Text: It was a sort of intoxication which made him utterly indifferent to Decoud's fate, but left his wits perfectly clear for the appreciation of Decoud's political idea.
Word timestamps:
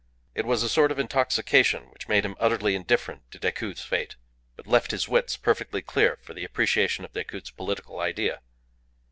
It 0.33 0.47
was 0.47 0.63
a 0.63 0.67
sort 0.67 0.91
of 0.91 0.97
intoxication 0.97 1.91
which 1.91 2.07
made 2.07 2.25
him 2.25 2.35
utterly 2.39 2.73
indifferent 2.73 3.29
to 3.29 3.37
Decoud's 3.37 3.83
fate, 3.85 4.15
but 4.55 4.65
left 4.65 4.89
his 4.89 5.07
wits 5.07 5.37
perfectly 5.37 5.83
clear 5.83 6.17
for 6.23 6.33
the 6.33 6.43
appreciation 6.43 7.05
of 7.05 7.13
Decoud's 7.13 7.51
political 7.51 7.99
idea. 7.99 8.39